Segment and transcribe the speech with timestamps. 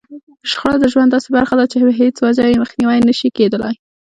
[0.49, 3.75] شخړه د ژوند داسې برخه ده چې په هېڅ وجه يې مخنيوی نشي کېدلای.